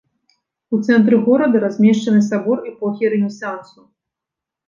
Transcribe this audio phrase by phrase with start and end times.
[0.75, 3.79] У цэнтры горада размешчаны сабор эпохі рэнесансу.